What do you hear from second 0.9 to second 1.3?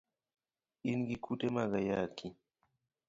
gi